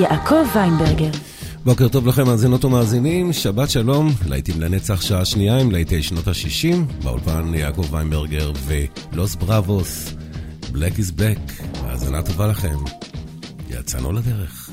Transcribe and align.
יעקב 0.00 0.44
ויינברגר. 0.54 1.10
בוקר 1.64 1.88
טוב 1.88 2.06
לכם, 2.06 2.26
מאזינות 2.26 2.64
ומאזינים, 2.64 3.32
שבת 3.32 3.70
שלום, 3.70 4.08
להיטים 4.26 4.60
לנצח 4.60 5.00
שעה 5.00 5.24
שנייה 5.24 5.58
עם 5.58 5.70
להיטי 5.70 6.02
שנות 6.02 6.28
ה-60, 6.28 7.02
באולפן 7.04 7.54
יעקב 7.54 7.94
ויינברגר 7.94 8.52
ולוס 8.66 9.34
בראבוס, 9.34 10.14
Black 10.62 10.98
is 10.98 11.18
Black, 11.18 11.62
האזנה 11.84 12.22
טובה 12.22 12.46
לכם. 12.46 12.76
יצאנו 13.70 14.12
לדרך. 14.12 14.70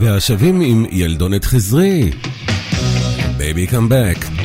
והשבים 0.00 0.60
עם 0.60 0.86
ילדונת 0.90 1.44
חזרי. 1.44 2.10
Baby 3.38 3.70
come 3.70 3.90
back. 3.90 4.35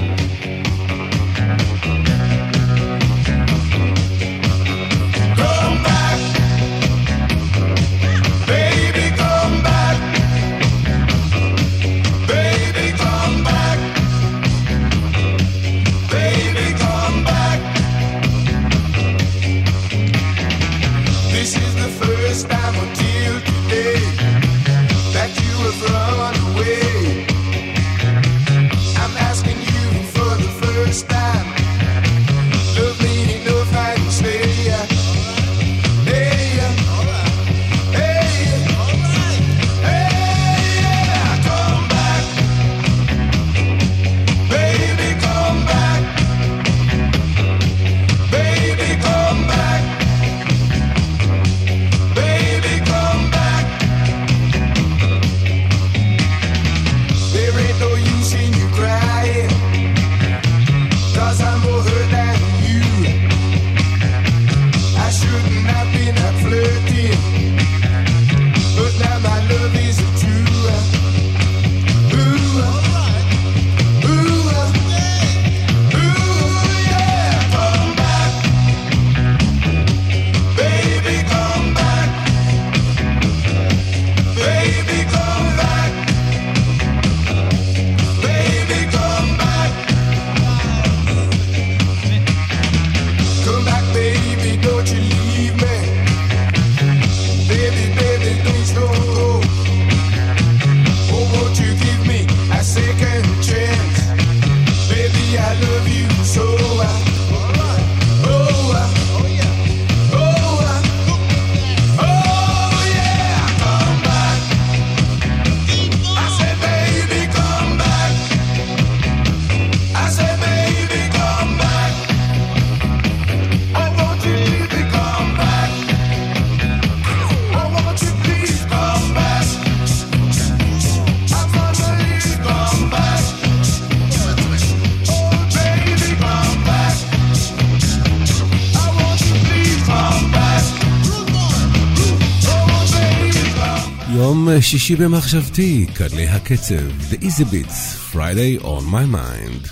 שישי 144.72 144.96
במחשבתי, 144.96 145.86
כדלי 145.96 146.28
הקצב, 146.28 146.76
The 147.12 147.18
Easybeats, 147.24 147.98
Friday 148.14 148.64
on 148.64 148.84
my 148.86 149.06
mind. 149.06 149.64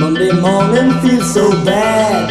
Monday 0.00 0.32
morning 0.46 0.90
feels 1.02 1.28
so 1.34 1.46
bad. 1.68 2.24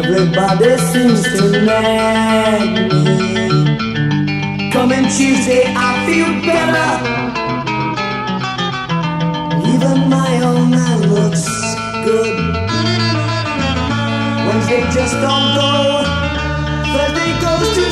Everybody 0.00 0.72
seems 0.92 1.20
to 1.36 1.44
nag 1.68 2.70
me. 2.92 3.10
Coming 4.74 5.06
Tuesday 5.16 5.64
I 5.88 5.90
feel 6.06 6.30
better. 6.48 6.92
Even 9.72 9.96
my 10.16 10.32
own 10.48 10.64
man 10.78 10.98
looks 11.16 11.44
good. 12.06 12.34
Wednesday 14.46 14.82
just 14.96 15.14
don't 15.24 15.48
go 15.60 15.97
close 17.58 17.76
to 17.76 17.87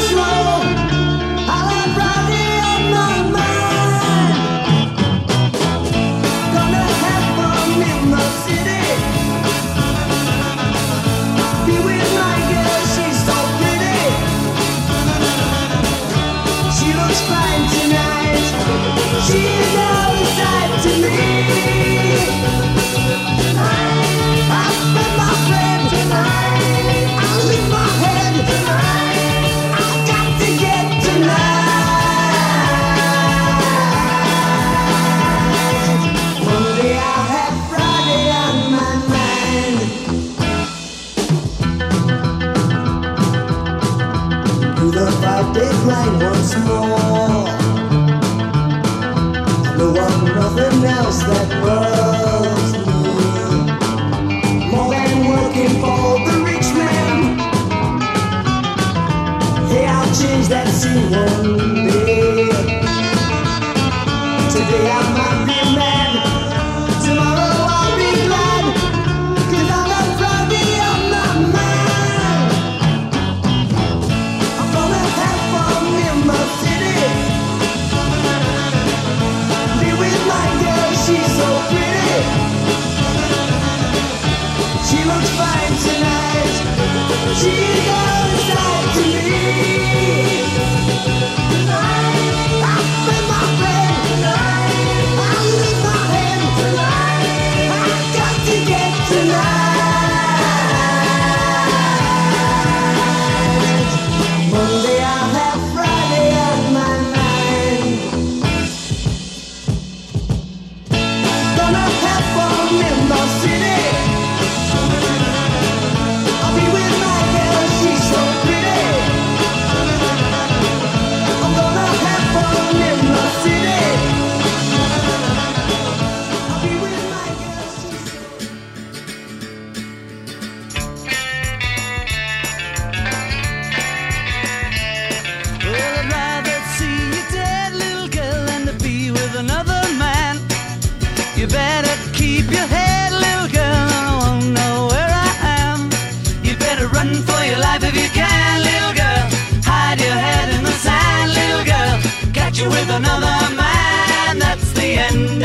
you 152.59 152.69
with 152.71 152.89
another 152.89 153.55
man. 153.55 154.39
That's 154.39 154.73
the 154.73 154.97
end, 155.07 155.41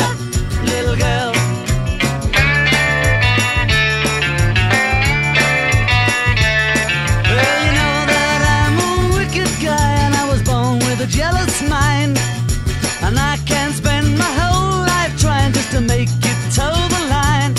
little 0.63 0.95
girl. 0.95 1.31
Well, 7.27 7.57
you 7.65 7.71
know 7.79 7.95
that 8.13 8.41
I'm 8.55 8.75
a 8.79 9.17
wicked 9.17 9.51
guy, 9.59 9.91
and 10.05 10.15
I 10.15 10.25
was 10.31 10.41
born 10.43 10.79
with 10.87 11.01
a 11.01 11.07
jealous 11.07 11.61
mind. 11.63 12.17
And 13.01 13.19
I 13.19 13.37
can 13.45 13.73
spend 13.73 14.17
my 14.17 14.31
whole 14.39 14.85
life 14.85 15.19
trying 15.19 15.51
just 15.51 15.71
to 15.71 15.81
make 15.81 16.07
you 16.07 16.35
toe 16.55 16.87
the 16.95 17.03
line. 17.09 17.53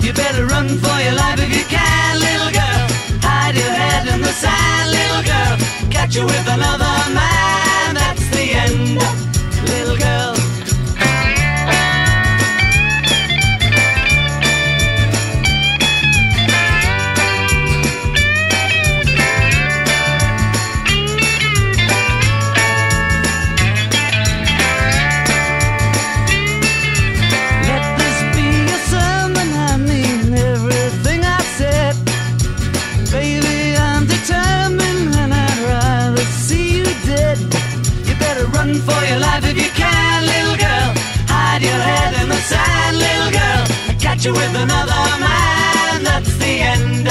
You 0.00 0.12
better 0.12 0.46
run 0.46 0.68
for 0.68 0.96
your 1.02 1.14
life 1.14 1.40
if 1.40 1.50
you 1.50 1.64
can, 1.64 2.20
little 2.20 2.52
girl. 2.52 2.86
Hide 3.26 3.56
your 3.56 3.72
head 3.72 4.06
in 4.14 4.20
the 4.20 4.34
sand, 4.42 4.90
little 4.92 5.24
girl. 5.32 5.56
Catch 5.90 6.14
you 6.14 6.24
with 6.24 6.46
another 6.46 6.94
man. 7.14 8.11
Thank 8.72 9.16
you. 9.16 9.21
you 44.24 44.32
with 44.32 44.54
another 44.54 45.02
man. 45.18 46.04
That's 46.04 46.36
the 46.36 46.60
end, 46.72 47.08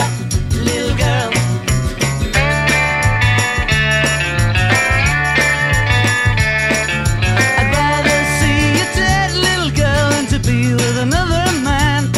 little 0.53 0.96
girl. 0.96 1.32
I'd 7.58 7.70
rather 7.80 8.20
see 8.39 8.60
you 8.77 8.86
dead, 8.96 9.32
little 9.48 9.72
girl, 9.75 10.10
than 10.12 10.25
to 10.27 10.39
be 10.48 10.74
with 10.74 10.98
another 11.00 11.51
man. 11.60 12.10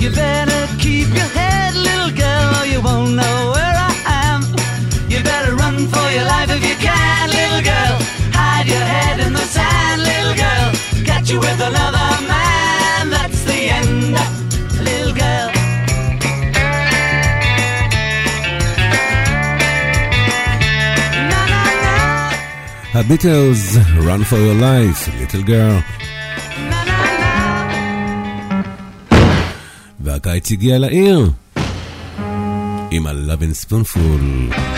You 0.00 0.10
better 0.10 0.60
keep 0.78 1.08
your 1.14 1.30
head, 1.38 1.74
little 1.74 2.10
girl, 2.10 2.62
or 2.62 2.66
you 2.66 2.80
won't 2.80 3.14
know. 3.14 3.29
Uh, 23.00 23.02
הביטלס, 23.02 23.76
Run 23.76 24.22
for 24.24 24.38
your 24.46 24.54
life, 24.54 25.08
little 25.20 25.42
girl. 25.42 25.80
והקיץ 30.00 30.50
הגיע 30.50 30.78
לעיר 30.78 31.30
עם 32.90 33.06
ה-Lovin' 33.06 33.54
Spoonful. 33.64 34.22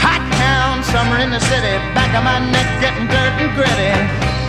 Hot 0.04 0.24
town, 0.42 0.76
summer 0.92 1.18
in 1.24 1.30
the 1.36 1.42
city, 1.50 1.74
back 1.96 2.12
of 2.18 2.22
my 2.30 2.38
neck 2.54 2.68
getting 2.82 3.06
dirt 3.14 3.34
and 3.42 3.50
gritty. 3.56 3.92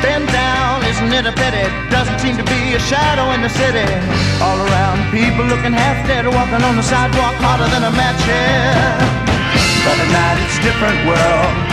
Been 0.03 0.25
down, 0.42 0.75
isn't 0.92 1.12
it 1.20 1.25
a 1.32 1.34
pity? 1.42 1.65
Doesn't 1.96 2.20
seem 2.24 2.36
to 2.42 2.46
be 2.53 2.62
a 2.80 2.82
shadow 2.92 3.25
in 3.36 3.42
the 3.48 3.53
city. 3.62 3.88
All 4.46 4.60
around, 4.68 4.98
people 5.20 5.46
looking 5.53 5.74
half 5.84 6.00
dead, 6.10 6.24
walking 6.38 6.63
on 6.70 6.75
the 6.80 6.86
sidewalk 6.92 7.36
harder 7.46 7.70
than 7.74 7.84
a 7.92 7.94
match, 8.01 8.22
yeah. 8.27 9.24
But 9.86 9.96
at 10.03 10.10
night 10.20 10.38
it's 10.44 10.58
a 10.60 10.63
different 10.68 11.00
world. 11.10 11.73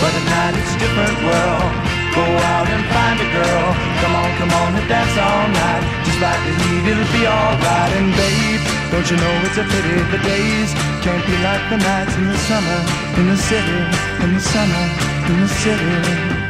But 0.00 0.12
at 0.16 0.26
night 0.32 0.54
it's 0.56 0.72
a 0.74 0.78
different 0.80 1.16
world. 1.28 1.70
Go 2.16 2.24
out 2.24 2.66
and 2.72 2.82
find 2.88 3.16
a 3.20 3.28
girl. 3.36 3.66
Come 4.00 4.14
on, 4.16 4.30
come 4.40 4.52
on 4.64 4.70
and 4.80 4.88
dance 4.88 5.16
all 5.20 5.46
night. 5.52 5.84
Just 6.08 6.20
like 6.24 6.40
the 6.42 6.52
heat, 6.56 6.84
it'll 6.88 7.12
be 7.12 7.28
alright. 7.28 7.92
And 8.00 8.10
babe, 8.16 8.62
don't 8.90 9.06
you 9.06 9.16
know 9.20 9.34
it's 9.44 9.60
a 9.60 9.64
pity 9.68 10.00
the 10.10 10.20
days 10.24 10.72
can't 11.04 11.24
be 11.28 11.36
like 11.44 11.64
the 11.70 11.78
nights 11.78 12.16
in 12.16 12.26
the 12.26 12.38
summer, 12.48 12.80
in 13.20 13.26
the 13.28 13.36
city, 13.36 13.80
in 14.24 14.34
the 14.34 14.40
summer, 14.40 14.84
in 15.30 15.36
the 15.40 15.48
city. 15.48 16.49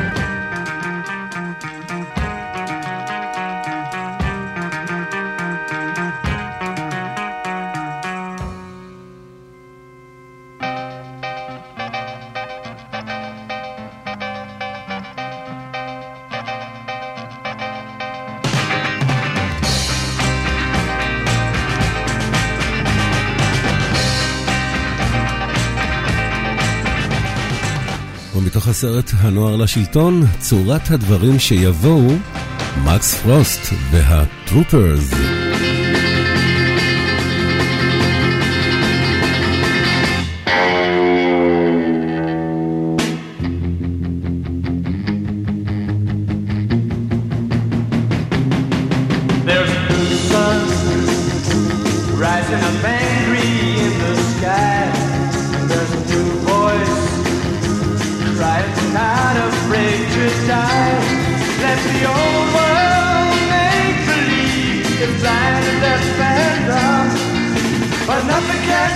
הסרט 28.81 29.11
הנוער 29.17 29.55
לשלטון, 29.55 30.21
צורת 30.39 30.91
הדברים 30.91 31.39
שיבואו, 31.39 32.07
מקס 32.83 33.13
פרוסט 33.13 33.73
והטרופרס. 33.91 35.30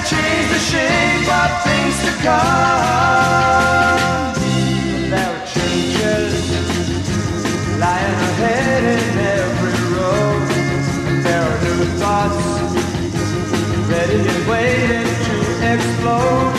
Change 0.06 0.48
the 0.50 0.60
shape 0.60 1.28
of 1.42 1.50
things 1.66 1.98
to 2.06 2.12
come. 2.22 3.18
There 5.10 5.32
are 5.36 5.46
changes 5.48 6.34
lying 7.80 8.20
ahead 8.30 8.84
in 8.84 9.18
every 9.40 9.78
road. 9.96 10.42
There 11.26 11.42
are 11.42 11.60
new 11.66 11.82
thoughts 12.00 12.44
ready 13.90 14.22
and 14.34 14.44
waiting 14.48 15.10
to 15.28 15.36
explode. 15.74 16.54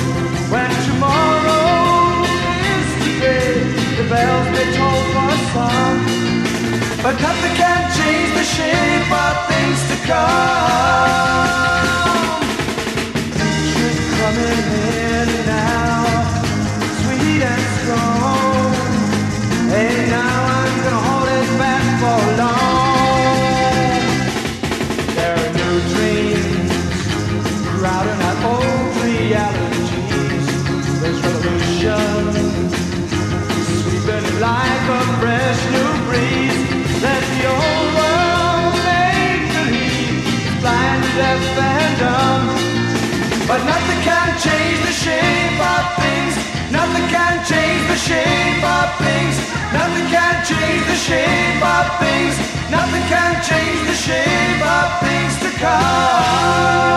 When 0.51 0.71
tomorrow 0.89 2.27
is 2.75 2.89
today, 3.05 3.53
the 3.97 4.05
bells 4.11 4.47
may 4.55 4.67
toll 4.77 5.03
for 5.13 5.33
song. 5.53 6.06
But 7.07 7.21
nothing 7.21 7.55
can 7.55 7.83
change 7.97 8.35
the 8.35 8.43
shape 8.43 9.13
of 9.13 9.47
things 9.47 9.81
to 9.91 10.07
come. 10.09 11.76
Deaf, 41.17 41.41
and 41.59 41.95
dumb. 41.99 42.45
But 43.49 43.61
nothing 43.65 44.01
can 44.05 44.29
change 44.47 44.79
the 44.85 44.95
shape 45.05 45.61
of 45.75 45.85
things. 46.03 46.35
Nothing 46.71 47.07
can 47.09 47.35
change 47.51 47.85
the 47.93 47.99
shape 48.09 48.65
of 48.77 48.89
things. 49.01 49.37
Nothing 49.73 50.07
can 50.13 50.35
change 50.45 50.85
the 50.93 50.99
shape 51.09 51.63
of 51.75 51.87
things. 52.03 52.35
Nothing 52.71 53.05
can 53.09 53.35
change 53.49 53.81
the 53.91 53.99
shape 54.07 54.63
of 54.77 54.89
things 55.05 55.35
to 55.43 55.51
come. 55.63 56.97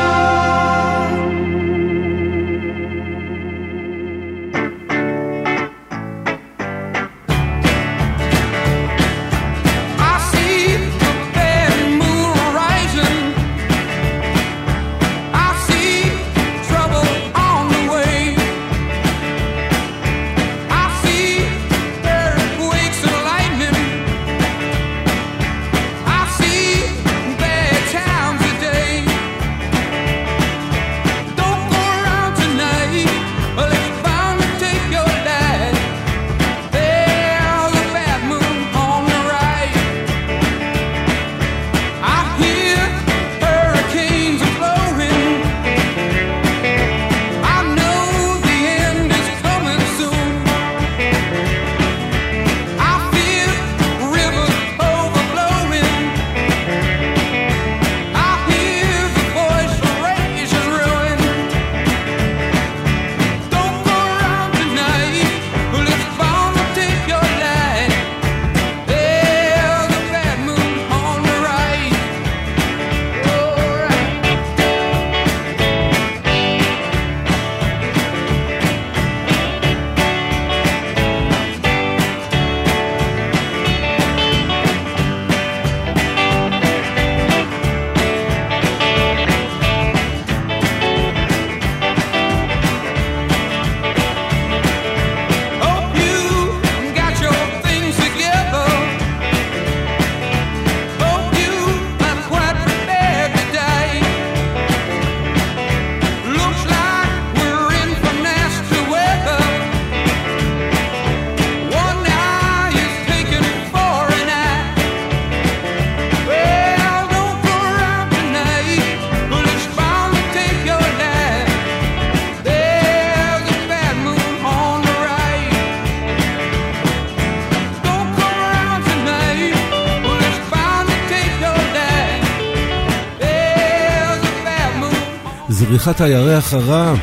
בריחת 135.69 136.01
הירח 136.01 136.53
הרע, 136.53 136.93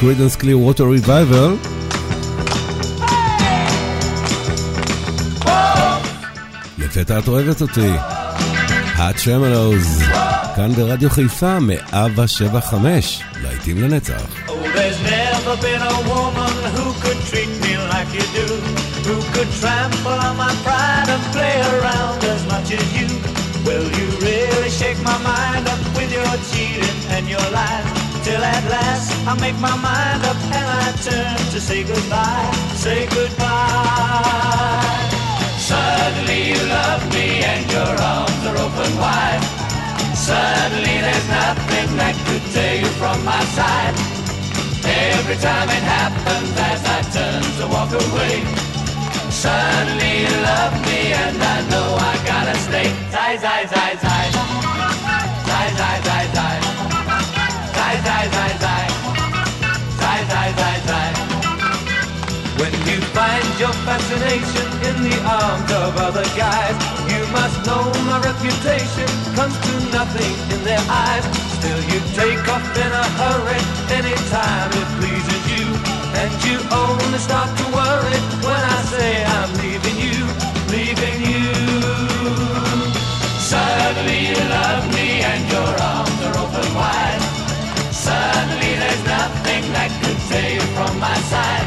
קרידנס 0.00 0.36
קלי 0.36 0.54
ווטר 0.54 0.84
ריבייבר. 0.84 1.54
לפתע 6.78 7.18
את 7.18 7.28
אוהבת 7.28 7.60
אותי, 7.60 7.90
האט 8.94 9.18
שמלוז, 9.18 10.02
כאן 10.56 10.72
ברדיו 10.72 11.10
חיפה, 11.10 11.58
175, 11.60 13.22
להיטים 13.42 13.82
לנצח. 13.82 14.22
Oh, 14.48 14.52
like 22.52 22.70
you. 23.00 23.08
Will 23.66 23.88
you 23.98 24.06
really 24.26 24.70
shake 24.70 25.00
my 25.02 25.18
mind 25.18 25.68
up 25.68 25.78
with 25.96 26.10
your 26.12 26.32
cheating 26.50 26.98
and 27.10 27.28
your 27.28 27.46
lies? 27.52 28.01
Till 28.24 28.38
at 28.40 28.64
last 28.70 29.10
I 29.26 29.34
make 29.40 29.58
my 29.58 29.74
mind 29.82 30.22
up 30.30 30.38
and 30.54 30.68
I 30.82 30.92
turn 31.02 31.36
to 31.50 31.58
say 31.60 31.82
goodbye, 31.82 32.50
say 32.78 33.06
goodbye. 33.10 34.62
Suddenly 35.58 36.54
you 36.54 36.62
love 36.70 37.02
me 37.10 37.42
and 37.42 37.66
your 37.66 37.92
arms 37.98 38.42
are 38.46 38.58
open 38.62 38.92
wide. 39.02 39.42
Suddenly 40.14 40.96
there's 41.02 41.28
nothing 41.34 41.88
that 41.98 42.14
could 42.26 42.44
tear 42.54 42.78
you 42.82 42.90
from 43.00 43.18
my 43.24 43.42
side. 43.58 43.94
Every 44.86 45.38
time 45.42 45.68
it 45.68 45.84
happens 45.98 46.54
as 46.70 46.80
I 46.96 46.98
turn 47.10 47.42
to 47.58 47.66
walk 47.74 47.90
away. 47.90 48.38
Suddenly 49.34 50.30
you 50.30 50.34
love 50.46 50.74
me 50.86 51.10
and 51.10 51.42
I 51.42 51.58
know 51.70 51.88
I 51.98 52.14
gotta 52.22 52.54
stay. 52.66 52.86
Zai, 53.10 53.34
zai, 53.44 53.66
zai, 53.66 53.92
zai. 53.98 54.24
Zai, 55.48 55.68
zai, 55.74 55.96
zai, 56.06 56.26
zai. 56.34 56.61
Zai, 57.92 58.00
zai, 58.00 58.28
zai, 58.32 58.52
zai. 58.64 58.86
Zai, 60.00 60.20
zai, 60.30 60.48
zai, 60.56 60.76
zai. 60.88 61.08
When 62.56 62.72
you 62.88 62.98
find 63.12 63.44
your 63.60 63.74
fascination 63.84 64.66
in 64.88 64.96
the 65.04 65.16
arms 65.28 65.70
of 65.72 65.96
other 66.00 66.24
guys, 66.32 66.76
you 67.12 67.20
must 67.36 67.66
know 67.66 67.84
my 68.08 68.16
reputation 68.24 69.08
comes 69.36 69.52
to 69.66 69.72
nothing 69.92 70.32
in 70.54 70.64
their 70.64 70.80
eyes. 70.88 71.24
Still, 71.60 71.80
you 71.92 72.00
take 72.16 72.40
off 72.48 72.64
in 72.80 72.92
a 73.04 73.06
hurry 73.20 73.60
anytime 73.92 74.70
it 74.72 74.88
pleases 74.96 75.42
you, 75.52 75.66
and 76.16 76.32
you 76.48 76.56
only 76.72 77.18
start 77.18 77.50
to 77.60 77.64
worry 77.76 78.18
when 78.40 78.62
I 78.76 78.78
say 78.88 79.22
I'm 79.36 79.52
leaving 79.60 79.98
you, 80.00 80.20
leaving 80.72 81.18
you. 81.28 81.44
Suddenly 83.36 84.28
you 84.32 84.40
love 84.48 84.84
me 84.94 85.20
and 85.20 85.42
your 85.52 85.72
arms 85.82 86.01
nothing 89.04 89.72
that 89.72 89.90
could 90.02 90.18
tear 90.28 90.54
you 90.54 90.60
from 90.74 90.98
my 90.98 91.14
side. 91.30 91.61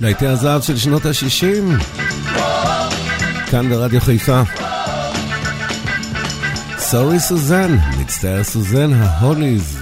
להיטי 0.00 0.26
הזהב 0.26 0.62
של 0.62 0.76
שנות 0.76 1.06
ה-60, 1.06 1.82
כאן 3.50 3.70
ברדיו 3.70 4.00
חיפה. 4.00 4.42
סורי 6.78 7.20
סוזן, 7.20 7.76
מצטער 7.98 8.44
סוזן, 8.44 8.92
ההוליז. 8.92 9.79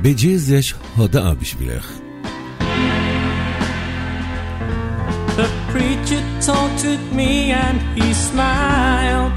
ולבי 0.00 0.14
ג'יז 0.14 0.50
יש 0.50 0.74
הודעה 0.96 1.34
בשבילך. 1.34 1.92
The 5.36 5.48
preacher 5.70 6.22
taunted 6.46 7.02
me 7.18 7.32
and 7.64 7.78
he 7.96 8.08
smiled. 8.28 9.34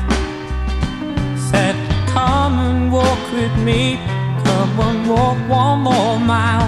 Said, 1.49 1.75
Come 2.13 2.55
and 2.67 2.81
walk 2.97 3.23
with 3.37 3.55
me, 3.67 3.81
come 4.45 4.79
and 4.87 5.01
walk 5.13 5.39
one 5.61 5.79
more 5.89 6.17
mile. 6.33 6.67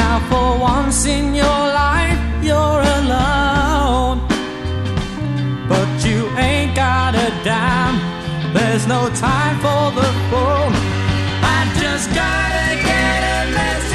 Now, 0.00 0.16
for 0.30 0.48
once 0.72 1.00
in 1.16 1.24
your 1.42 1.62
life, 1.84 2.20
you're 2.48 2.84
alone. 3.00 4.18
But 5.70 5.90
you 6.08 6.20
ain't 6.48 6.72
got 6.74 7.12
a 7.26 7.30
dime, 7.50 7.98
there's 8.56 8.86
no 8.96 9.02
time 9.28 9.56
for 9.64 9.84
the 10.00 10.10
phone. 10.30 10.74
I 11.56 11.58
just 11.82 12.08
gotta 12.20 12.47
get 13.51 13.88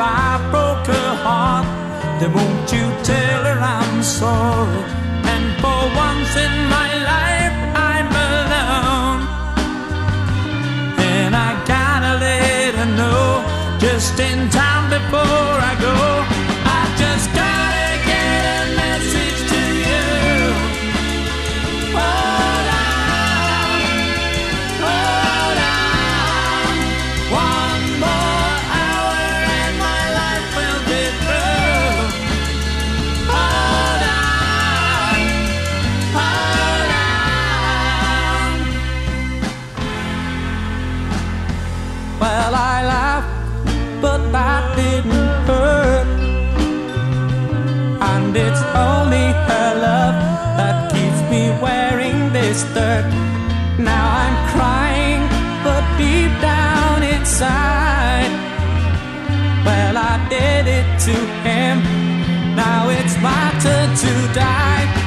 I 0.00 0.40
broke 0.50 0.86
her 0.86 1.14
heart, 1.26 1.66
then 2.18 2.32
won't 2.32 2.72
you 2.72 2.86
tell 3.04 3.42
her 3.44 3.60
I'm 3.60 4.02
sorry? 4.02 4.82
And 5.32 5.46
for 5.60 5.80
once 6.06 6.32
in 6.46 6.54
my 6.76 6.90
life, 7.12 7.56
I'm 7.92 8.08
alone. 8.32 9.20
And 10.98 11.36
I 11.36 11.50
gotta 11.66 12.12
let 12.18 12.74
her 12.80 12.90
know 12.96 13.44
just 13.78 14.18
in 14.18 14.48
time 14.48 14.88
before 14.88 15.56
I 15.70 15.76
go. 15.80 16.39
Dirt. 52.74 53.06
Now 53.78 54.06
I'm 54.22 54.36
crying, 54.52 55.22
but 55.64 55.84
deep 55.96 56.32
down 56.40 57.02
inside, 57.02 58.32
well, 59.64 59.96
I 59.96 60.14
did 60.28 60.66
it 60.66 60.88
to 61.06 61.16
him. 61.46 61.76
Now 62.54 62.88
it's 62.90 63.16
my 63.22 63.46
turn 63.62 63.88
to 63.96 64.34
die. 64.34 64.99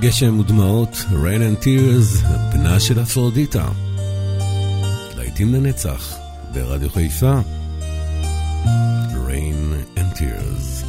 גשם 0.00 0.38
ודמעות, 0.38 1.04
Rain 1.10 1.40
and 1.40 1.64
Tears, 1.64 2.26
בנה 2.52 2.80
של 2.80 3.02
אפרודיטה. 3.02 3.68
להיטים 5.16 5.54
לנצח, 5.54 6.16
ברדיו 6.52 6.90
חיפה, 6.90 7.40
Rain 9.28 9.98
and 9.98 10.18
Tears. 10.18 10.79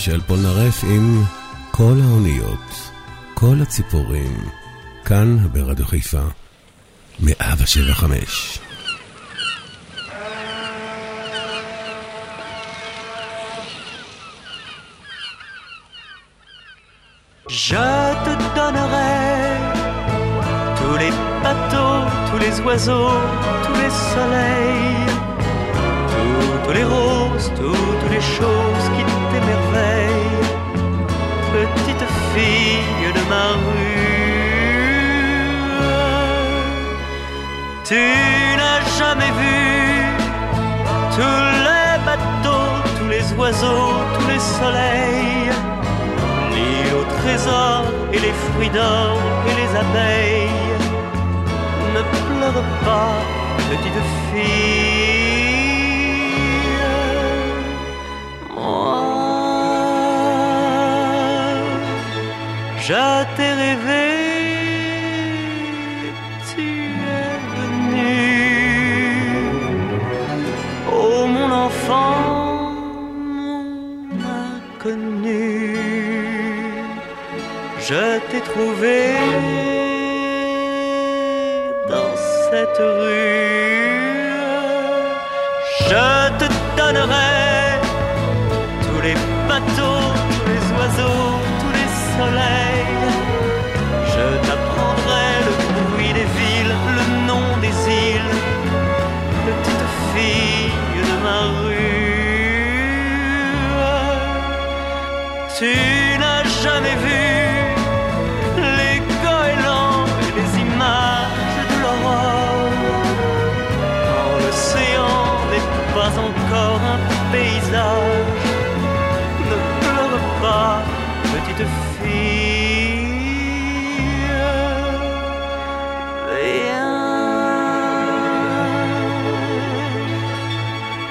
מישל 0.00 0.20
פולנרף 0.20 0.84
עם 0.84 1.22
כל 1.70 1.94
האוניות, 2.04 2.90
כל 3.34 3.56
הציפורים, 3.62 4.48
כאן 5.04 5.48
ברדיו 5.52 5.86
חיפה, 5.86 6.22
מאה 7.20 7.54
ושבע 7.58 7.94
חמש. 7.94 8.58
Je 17.48 18.14
te 18.24 18.32
donnerai 18.56 19.56
tous 20.80 20.96
les 21.02 21.12
bateaux, 21.44 22.02
tous 22.28 22.38
les 22.38 22.60
oiseaux, 22.60 23.20
tous 23.64 23.76
les 23.82 23.92
soleils, 24.12 25.06
toutes 26.12 26.74
les 26.74 26.84
roses, 26.84 27.52
toutes 27.60 28.10
les 28.10 28.20
choses 28.20 28.79
Tu 37.91 37.97
n'as 37.97 38.81
jamais 38.99 39.31
vu 39.41 39.59
tous 41.13 41.47
les 41.67 41.95
bateaux, 42.05 42.71
tous 42.97 43.09
les 43.09 43.25
oiseaux, 43.33 43.95
tous 44.13 44.27
les 44.27 44.39
soleils 44.39 45.51
ni 46.53 46.71
au 46.97 47.03
trésor 47.19 47.83
et 48.13 48.19
les 48.19 48.31
fruits 48.45 48.69
d'or 48.69 49.17
et 49.49 49.55
les 49.59 49.71
abeilles. 49.83 50.77
Ne 51.93 52.01
pleure 52.15 52.63
pas, 52.85 53.15
petite 53.69 54.03
fille. 54.29 55.51
Moi, 58.55 59.01
je 62.87 63.03
t'ai 63.35 63.51
rêvé. 63.51 64.10
T'ai 78.31 78.41
trouvé 78.41 79.15
dans 81.89 82.15
cette 82.49 82.77
rue. 82.77 84.31
Je 85.89 86.05
te 86.39 86.47
donnerai 86.77 87.81
tous 88.85 89.01
les 89.01 89.15
bateaux, 89.49 90.13
tous 90.33 90.45
les 90.51 90.63
oiseaux, 90.79 91.33
tous 91.59 91.73
les 91.79 91.89
soleils. 92.17 92.60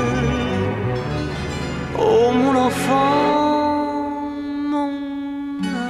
Oh 1.98 2.32
mon 2.32 2.56
enfant, 2.56 4.30
mon 4.72 4.92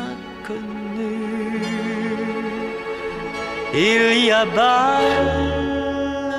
inconnu. 0.06 1.18
Il 3.74 4.26
y 4.26 4.32
a 4.32 4.46
bas 4.46 5.02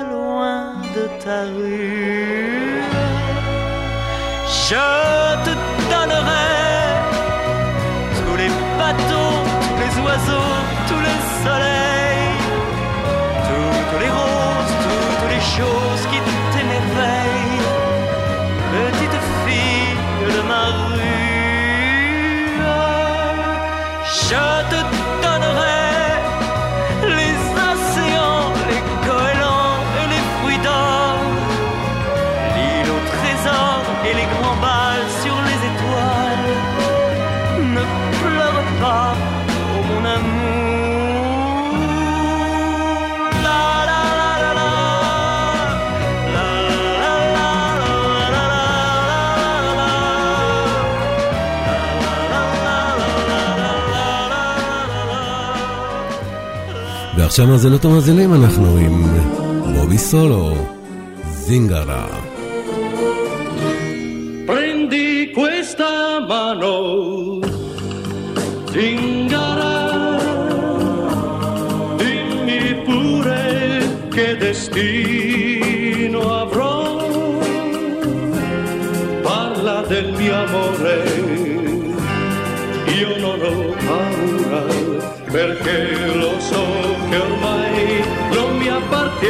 loin 0.09 0.81
de 0.95 1.03
ta 1.23 1.43
rue. 1.55 2.81
Je 4.67 5.10
ועכשיו 57.30 57.46
מאזינות 57.46 57.84
ומאזינים 57.84 58.34
אנחנו 58.34 58.76
עם 58.76 59.02
בובי 59.74 59.98
סולו, 59.98 60.54
זינגרה. 61.30 62.06
Prendi 64.46 65.32
questa 65.38 65.90
mano, 66.30 66.76
zingara, 68.72 69.76
dimmi 72.00 72.62
pure 72.86 73.44
che 74.14 74.28
destino 74.44 76.20
avrò. 76.42 76.76
Parla 79.26 79.78
del 79.92 80.08
mio 80.18 80.34
amore, 80.44 80.98
io 83.00 83.10
non 83.24 83.38
ho 83.48 83.58
paura, 83.86 84.62
perché 85.31 85.95
lo 86.13 86.37
so 86.39 86.65
che 87.09 87.17
ormai 87.17 88.03
non 88.33 88.57
mi 88.57 88.67
appartiene. 88.67 89.29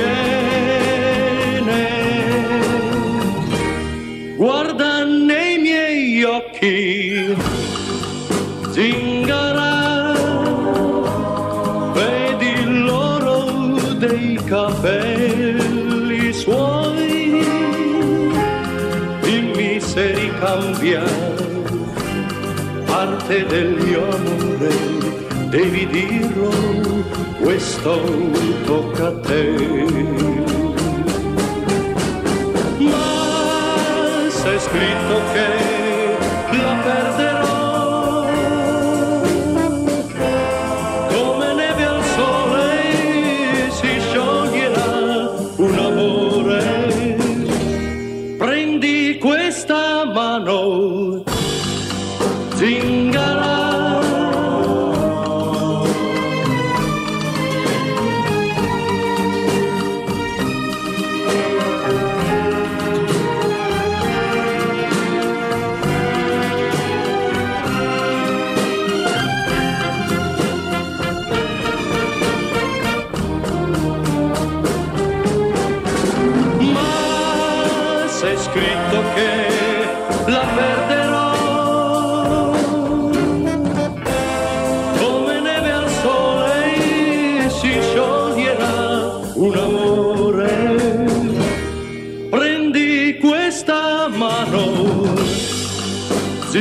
Guarda 4.35 5.03
nei 5.03 5.59
miei 5.59 6.23
occhi, 6.23 7.35
zingara, 8.71 10.13
vedi 11.93 12.63
l'oro 12.63 13.77
dei 13.97 14.39
capelli 14.43 16.33
suoi, 16.33 17.45
dimmi 19.21 19.79
se 19.79 20.13
ricambia 20.13 21.03
parte 22.91 23.45
del 23.45 23.69
mio 23.79 23.90
dirlo, 25.91 26.49
questo 27.41 28.01
tocca 28.65 29.07
a 29.07 29.19
te. 29.19 29.51
Ma 32.79 34.29
se 34.29 34.55
è 34.55 34.59
scritto 34.59 35.21
che 35.33 35.70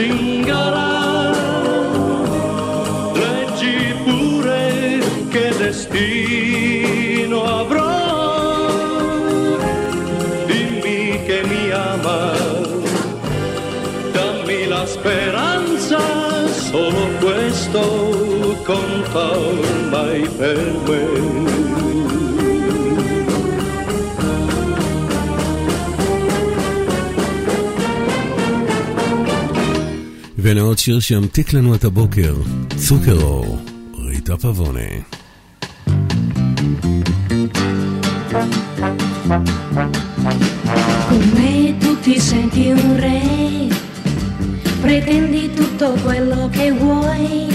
zingara. 0.01 0.91
Leggi 3.23 3.79
pure 4.05 5.01
che 5.29 5.47
destino 5.59 7.39
avrò. 7.61 7.89
Dimmi 10.47 11.21
che 11.27 11.43
mi 11.51 11.71
ama, 11.71 12.33
dammi 14.13 14.67
la 14.67 14.87
speranza, 14.87 16.01
solo 16.49 17.03
questo 17.21 17.83
conta 18.65 19.25
ormai 19.37 20.29
per 20.39 20.59
me. 20.87 21.20
והנה 30.50 30.62
עוד 30.62 30.78
שיר 30.78 31.00
שימתיק 31.00 31.54
לנו 31.54 31.76
את 31.76 31.84
הבוקר, 31.84 32.36
צוקר 32.76 33.22
אור, 33.22 33.58
ריטה 34.08 34.38
פבונה. 34.38 34.80
Con 41.10 41.24
me 41.36 41.54
tu 41.82 41.92
ti 42.04 42.16
senti 42.20 42.66
un 42.72 42.90
re, 43.06 43.22
pretendi 44.82 45.44
tutto 45.54 45.88
quello 46.04 46.50
che 46.56 46.68
vuoi. 46.72 47.48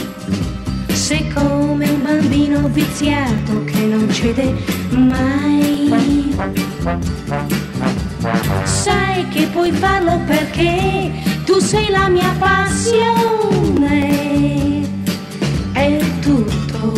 Sei 1.07 1.24
come 1.34 1.86
un 1.96 2.03
bambino 2.03 2.59
viziato 2.68 3.53
che 3.70 3.80
non 3.92 4.05
cede 4.12 4.46
mai. 4.90 5.90
Sai 8.64 9.28
che 9.28 9.42
puoi 9.55 9.72
farlo 9.72 10.14
perché 10.32 10.72
tu 11.13 11.13
sei 11.66 11.89
la 11.89 12.07
mia 12.09 12.32
passione. 12.38 14.03
E 15.74 15.99
tutto 16.22 16.93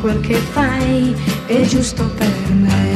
quel 0.00 0.20
che 0.20 0.34
fai 0.34 1.14
è 1.46 1.60
giusto 1.66 2.04
per 2.16 2.32
me. 2.52 2.87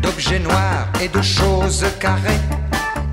D'objets 0.00 0.38
noirs 0.38 0.88
et 1.02 1.08
de 1.08 1.20
choses 1.20 1.84
carrées. 1.98 2.40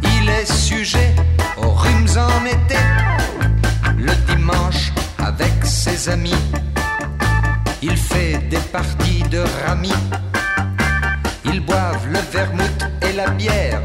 Il 0.01 0.29
est 0.29 0.49
sujet 0.49 1.13
aux 1.57 1.71
rhumes 1.71 2.07
en 2.17 2.45
été. 2.45 2.79
Le 3.97 4.13
dimanche, 4.25 4.93
avec 5.19 5.51
ses 5.65 6.07
amis, 6.07 6.43
il 7.81 7.97
fait 7.97 8.37
des 8.49 8.63
parties 8.71 9.23
de 9.29 9.43
rami. 9.65 9.93
Ils 11.43 11.59
boivent 11.59 12.07
le 12.09 12.19
vermouth 12.31 12.85
et 13.01 13.11
la 13.11 13.29
bière 13.31 13.81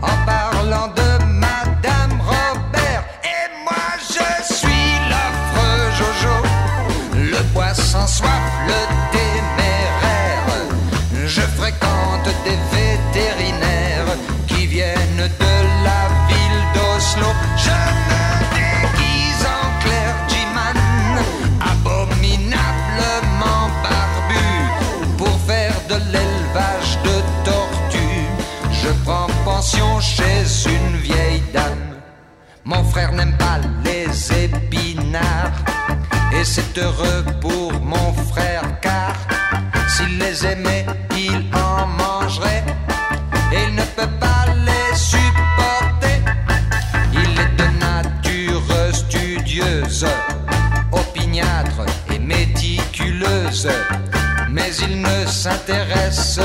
en 0.00 0.16
parlant 0.24 0.88
de 0.96 1.24
Madame 1.24 2.18
Robert. 2.20 3.04
Et 3.22 3.46
moi 3.64 3.86
je 4.00 4.54
suis 4.54 4.92
l'affreux 5.10 5.90
Jojo, 5.98 6.38
le 7.16 7.42
poisson 7.52 8.06
soif, 8.06 8.30
le 8.66 8.95
chez 30.06 30.70
une 30.70 30.96
vieille 30.98 31.42
dame. 31.52 31.86
Mon 32.64 32.84
frère 32.84 33.12
n'aime 33.12 33.36
pas 33.36 33.58
les 33.84 34.08
épinards. 34.44 35.58
Et 36.32 36.44
c'est 36.44 36.78
heureux 36.78 37.24
pour 37.40 37.72
mon 37.80 38.12
frère 38.30 38.66
car 38.80 39.14
s'il 39.88 40.18
les 40.18 40.46
aimait, 40.46 40.86
il 41.16 41.38
en 41.54 41.86
mangerait. 41.86 42.64
Et 43.52 43.62
il 43.68 43.74
ne 43.74 43.86
peut 43.98 44.14
pas 44.20 44.44
les 44.68 44.88
supporter. 44.96 46.18
Il 47.12 47.30
est 47.44 47.54
de 47.62 47.68
nature 47.88 48.70
studieuse, 48.92 50.06
opiniâtre 50.92 51.82
et 52.12 52.18
méticuleuse. 52.18 53.68
Mais 54.50 54.70
il 54.86 55.00
ne 55.00 55.26
s'intéresse 55.26 56.40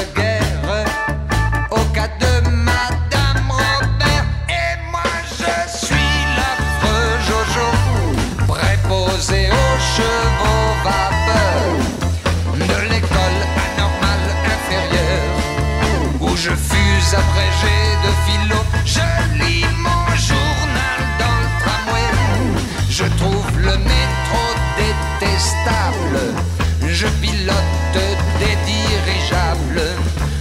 des 28.39 28.57
dirigeables 28.65 29.87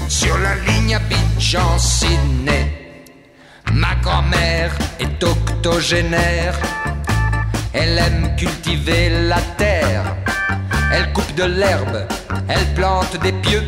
sur 0.09 0.37
la 0.39 0.55
ligne 0.66 0.95
à 0.95 0.99
Abidjan-Sydney. 0.99 2.64
Ma 3.72 3.95
grand-mère 4.03 4.72
est 4.99 5.22
octogénaire, 5.22 6.55
elle 7.72 7.99
aime 7.99 8.37
cultiver 8.37 9.11
la 9.28 9.41
terre, 9.57 10.16
elle 10.93 11.12
coupe 11.12 11.35
de 11.35 11.45
l'herbe, 11.45 12.07
elle 12.49 12.66
plante 12.74 13.16
des 13.22 13.33
pieux, 13.33 13.66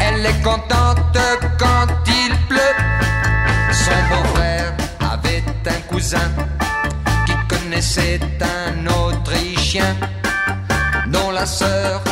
elle 0.00 0.24
est 0.26 0.42
contente 0.42 1.18
quand 1.58 1.88
il 2.06 2.36
pleut. 2.48 2.76
Son 3.72 4.00
beau-frère 4.10 4.72
avait 5.00 5.44
un 5.66 5.80
cousin 5.88 6.30
qui 7.26 7.34
connaissait 7.48 8.20
un 8.40 8.86
Autrichien 8.86 9.96
dont 11.08 11.30
la 11.30 11.46
sœur 11.46 12.02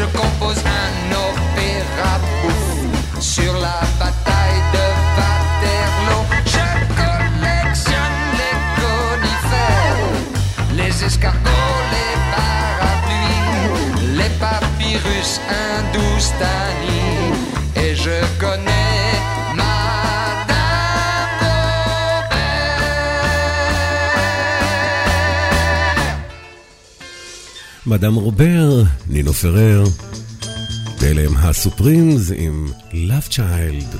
je 0.00 0.06
compose 0.18 0.62
un 0.64 0.94
opéra 1.28 2.12
bouffe 2.40 3.20
sur 3.20 3.52
la 3.66 3.80
bataille 3.98 4.62
de 4.74 4.86
Waterloo. 5.16 6.22
Je 6.54 6.66
collectionne 7.00 8.20
les 8.40 8.56
conifères, 8.80 10.00
les 10.78 10.94
escargots, 11.04 11.80
les 11.94 12.14
parapluies, 12.34 14.16
les 14.18 14.32
papyrus 14.44 15.30
hindoustanis 15.60 17.34
et 17.76 17.94
je 17.94 18.18
מאדם 27.90 28.14
רובר, 28.14 28.82
נינו 29.08 29.32
פרר, 29.32 29.84
ואלה 31.00 31.22
הם 31.22 31.36
הסופרימס 31.36 32.32
עם 32.36 32.68
Love 32.92 33.32
Child. 33.32 33.96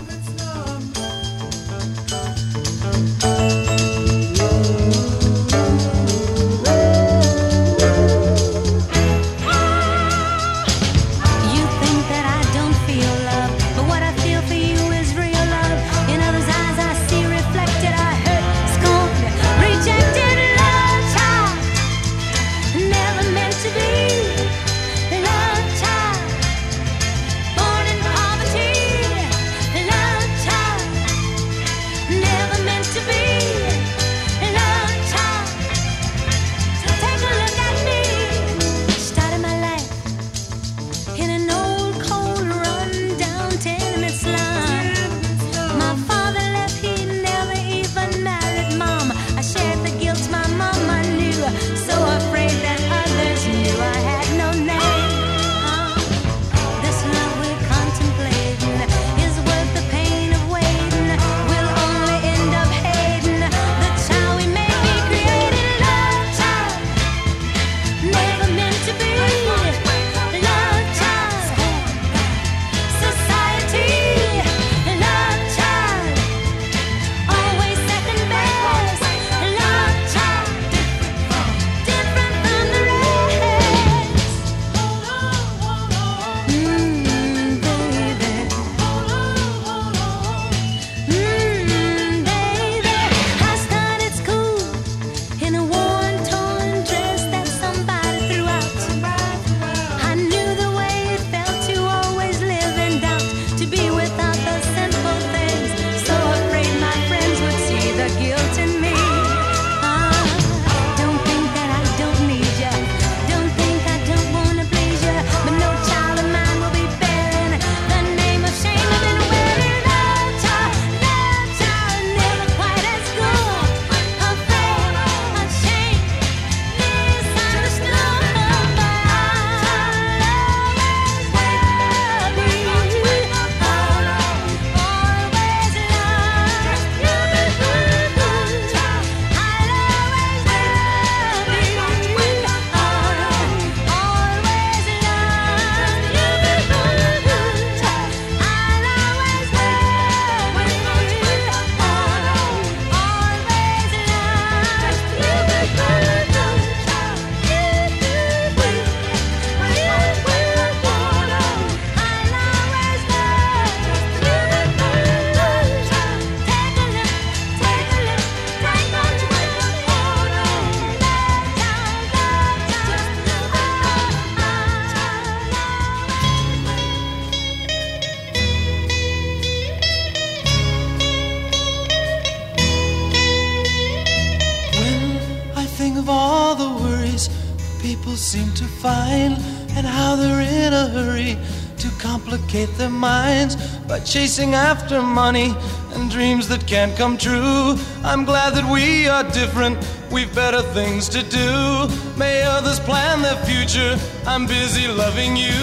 By 194.01 194.07
chasing 194.07 194.55
after 194.55 195.03
money 195.03 195.55
and 195.95 196.11
dreams 196.11 196.49
that 196.49 196.67
can't 196.67 196.97
come 196.97 197.17
true. 197.17 197.77
I'm 198.05 198.25
glad 198.25 198.55
that 198.55 198.65
we 198.71 199.09
are 199.09 199.25
different, 199.25 199.79
we've 200.11 200.35
better 200.35 200.63
things 200.63 201.09
to 201.11 201.23
do. 201.23 201.89
May 202.17 202.43
others 202.43 202.81
plan 202.81 203.23
their 203.23 203.37
future, 203.45 203.99
I'm 204.27 204.47
busy 204.47 204.89
loving 204.89 205.37
you. 205.37 205.61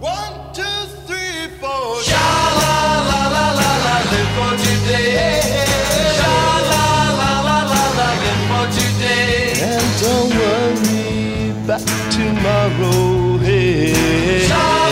One, 0.00 0.34
two, 0.52 0.80
three, 1.06 1.48
four. 1.60 2.02
Sha 2.02 2.26
la 2.60 2.76
la 3.10 3.22
la 3.34 3.46
la 3.60 3.70
la, 3.86 3.96
live 4.12 4.32
for 4.36 4.52
today. 4.66 5.40
Sha 6.18 6.36
la 6.72 6.86
la 7.20 7.32
la 7.48 7.58
la 7.72 7.84
la, 7.98 8.08
live 8.22 8.44
for 8.50 8.64
today. 8.78 9.54
And 9.70 9.88
don't 10.02 10.30
worry 10.40 11.50
about 11.62 11.86
tomorrow. 12.10 13.38
Hey. 13.38 14.46
Sha 14.48 14.83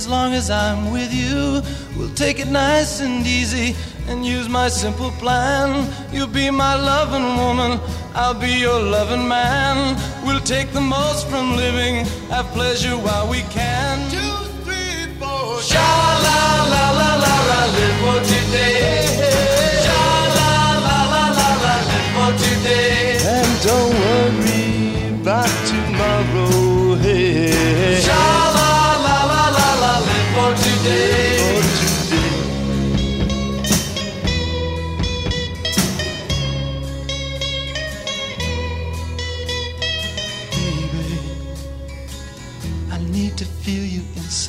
as 0.00 0.08
long 0.08 0.32
as 0.32 0.48
I'm 0.48 0.90
with 0.90 1.12
you. 1.12 1.60
We'll 1.94 2.14
take 2.14 2.40
it 2.40 2.48
nice 2.48 3.00
and 3.00 3.26
easy 3.26 3.76
and 4.08 4.24
use 4.24 4.48
my 4.48 4.68
simple 4.68 5.10
plan. 5.22 5.68
You'll 6.10 6.34
be 6.42 6.48
my 6.50 6.74
loving 6.74 7.28
woman, 7.42 7.78
I'll 8.14 8.40
be 8.48 8.54
your 8.66 8.80
loving 8.80 9.28
man. 9.28 9.76
We'll 10.24 10.46
take 10.54 10.72
the 10.72 10.80
most 10.80 11.28
from 11.28 11.54
living, 11.54 12.06
have 12.30 12.46
pleasure 12.58 12.96
while 12.96 13.28
we 13.28 13.40
can. 13.58 13.94
Two, 14.16 14.36
three, 14.64 15.12
four. 15.20 15.60
Sha 15.60 15.90
la 16.26 16.40
la 16.74 16.84
la 17.00 17.10
la 17.24 17.34
la, 17.50 17.60
live 17.76 17.98
for 18.02 18.18
today. 18.32 19.09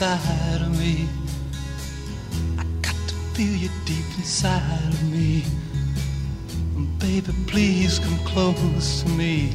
Inside 0.02 0.62
of 0.62 0.80
me. 0.80 1.08
I 2.58 2.64
got 2.82 2.96
to 3.10 3.14
feel 3.36 3.56
you 3.56 3.70
deep 3.86 4.06
inside 4.18 4.88
of 4.88 5.04
me. 5.12 5.44
And 6.76 6.98
Baby, 6.98 7.32
please 7.46 8.00
come 8.00 8.18
close 8.26 9.04
to 9.04 9.10
me. 9.10 9.54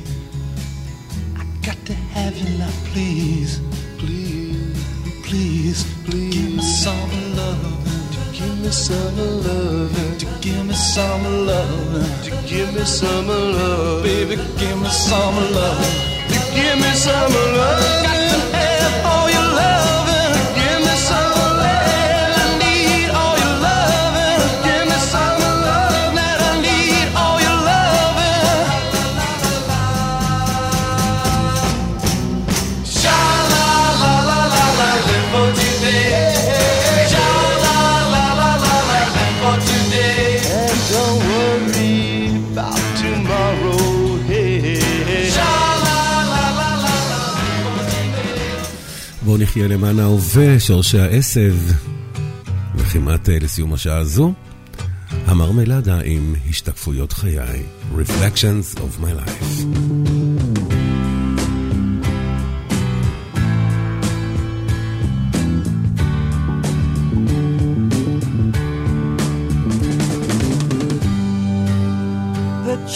I 1.37 1.45
got 1.67 1.79
to 1.87 1.95
have 2.15 2.37
you 2.37 2.59
now, 2.59 2.71
please. 2.93 3.59
Please, 3.99 4.79
please, 5.25 5.85
please. 6.05 6.35
Give 6.35 6.55
me 6.55 6.63
some 6.63 7.11
love. 7.35 8.33
Give 8.33 8.57
me 8.61 8.71
some 8.71 9.17
love. 9.43 10.19
To 10.21 10.27
give 10.41 10.65
me 10.65 10.75
some 10.75 11.25
love. 11.47 12.23
To 12.23 12.31
give 12.47 12.73
me 12.73 12.85
some 12.85 13.27
love. 13.27 14.05
Baby, 14.05 14.37
give 14.59 14.81
me 14.81 14.91
some 14.91 15.35
love. 15.59 15.85
To 16.29 16.39
give 16.55 16.79
me 16.79 16.93
some 16.95 17.33
love. 17.33 17.83
Got 18.05 18.31
to 18.31 18.57
have 18.57 19.07
all 19.07 19.29
your 19.29 19.43
loving. 19.57 20.06
בואו 49.37 49.45
נחיה 49.45 49.69
למען 49.69 49.99
ההווה, 49.99 50.61
שורשי 50.61 50.99
העשב. 50.99 51.57
וכמעט 52.75 53.29
אה, 53.29 53.39
לסיום 53.41 53.73
השעה 53.73 53.99
הזו, 53.99 54.33
המרמלדה 55.27 56.01
עם 56.05 56.35
השתקפויות 56.51 57.13
חיי, 57.13 57.63
Reflections 57.93 58.79
of 58.79 59.03
my 59.03 59.13
life. 59.21 59.67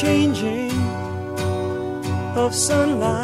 changing 0.02 0.72
of 2.44 2.54
sunlight 2.54 3.19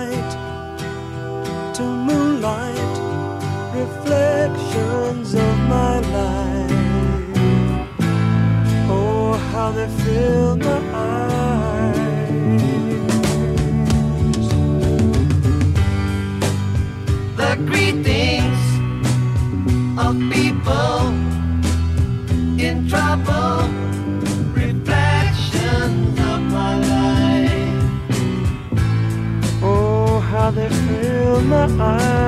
Oh, 9.66 9.68
how 9.68 9.72
they 9.72 9.88
fill 10.04 10.56
my 10.58 10.78
eyes. 10.94 11.96
the 17.36 17.56
greetings 17.66 18.62
of 19.98 20.14
people 20.30 21.08
in 22.60 22.86
trouble, 22.88 23.68
reflections 24.54 26.20
of 26.20 26.40
my 26.56 26.74
life. 26.92 27.90
Oh, 29.64 30.20
how 30.20 30.52
they 30.52 30.68
fill 30.68 31.40
my 31.40 31.66
eyes. 31.82 32.25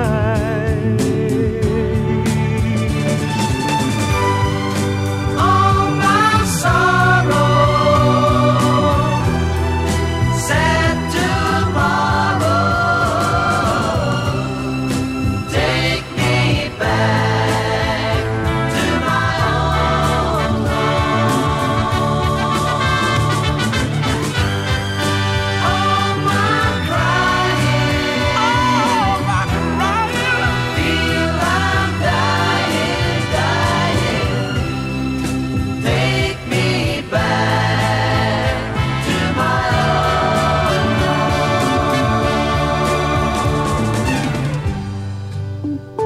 Mm-hmm. 45.69 45.98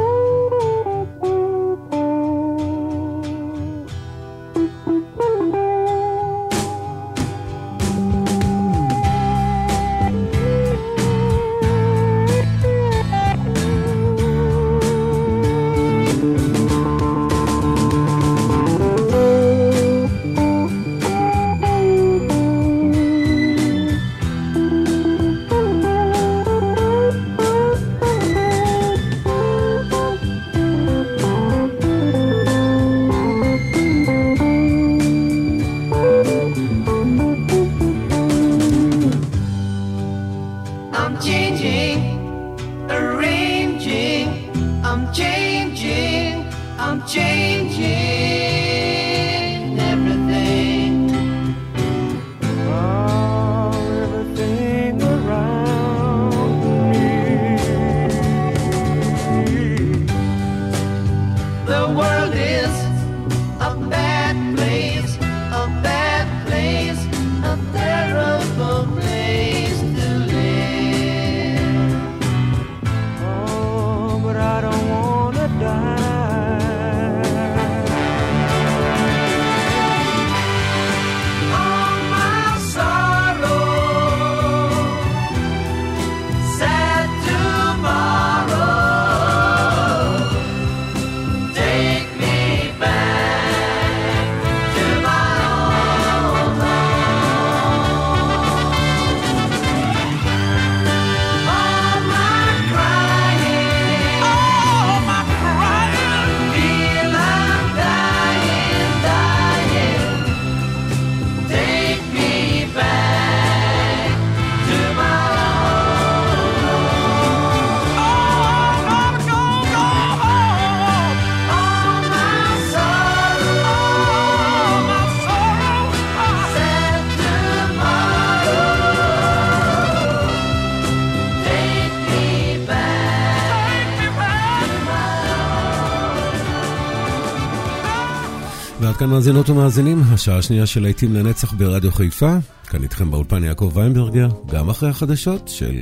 כאן 139.04 139.10
מאזינות 139.12 139.50
ומאזינים, 139.50 140.02
השעה 140.12 140.38
השנייה 140.38 140.66
של 140.66 140.82
להיטים 140.82 141.14
לנצח 141.14 141.54
ברדיו 141.54 141.92
חיפה. 141.92 142.36
כאן 142.68 142.84
איתכם 142.84 143.12
באולפן 143.12 143.44
יעקב 143.44 143.72
ויינברגר, 143.74 144.30
גם 144.52 144.70
אחרי 144.70 144.90
החדשות 144.90 145.48
של 145.48 145.76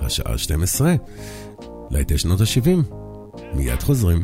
השעה 0.00 0.38
12. 0.38 0.94
להיטי 1.90 2.18
שנות 2.18 2.40
ה-70. 2.40 2.94
מיד 3.54 3.82
חוזרים. 3.82 4.22